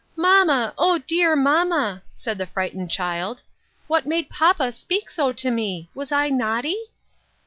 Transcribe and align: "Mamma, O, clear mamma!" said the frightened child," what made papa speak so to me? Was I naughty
"Mamma, 0.25 0.73
O, 0.79 0.99
clear 1.07 1.35
mamma!" 1.35 2.01
said 2.15 2.39
the 2.39 2.47
frightened 2.47 2.89
child," 2.89 3.43
what 3.87 4.07
made 4.07 4.31
papa 4.31 4.71
speak 4.71 5.11
so 5.11 5.31
to 5.33 5.51
me? 5.51 5.91
Was 5.93 6.11
I 6.11 6.27
naughty 6.29 6.75